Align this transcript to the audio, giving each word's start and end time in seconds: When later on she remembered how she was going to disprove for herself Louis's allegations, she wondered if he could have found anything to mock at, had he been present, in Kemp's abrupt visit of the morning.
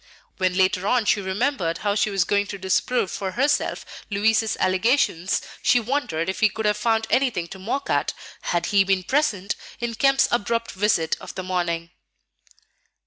When 0.37 0.57
later 0.57 0.87
on 0.87 1.05
she 1.05 1.21
remembered 1.21 1.77
how 1.85 1.93
she 1.93 2.09
was 2.09 2.23
going 2.23 2.47
to 2.47 2.57
disprove 2.57 3.11
for 3.11 3.33
herself 3.33 3.85
Louis's 4.09 4.57
allegations, 4.57 5.43
she 5.61 5.79
wondered 5.79 6.27
if 6.27 6.39
he 6.39 6.49
could 6.49 6.65
have 6.65 6.75
found 6.75 7.05
anything 7.11 7.47
to 7.49 7.59
mock 7.59 7.87
at, 7.91 8.15
had 8.49 8.65
he 8.73 8.83
been 8.83 9.03
present, 9.03 9.55
in 9.79 9.93
Kemp's 9.93 10.27
abrupt 10.31 10.71
visit 10.71 11.15
of 11.21 11.35
the 11.35 11.43
morning. 11.43 11.91